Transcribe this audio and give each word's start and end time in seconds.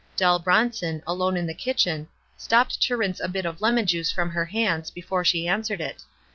Dell 0.15 0.39
Bronson, 0.39 1.03
alone 1.05 1.37
in 1.37 1.45
the 1.45 1.53
kitchen, 1.53 2.07
stopped 2.35 2.81
to 2.81 2.97
rinse 2.97 3.19
a 3.21 3.27
bit 3.27 3.45
of 3.45 3.61
lemon 3.61 3.85
juice 3.85 4.09
from 4.11 4.31
her 4.31 4.45
hands 4.45 4.89
before 4.89 5.23
she 5.23 5.47
answered 5.47 5.79
it. 5.79 6.01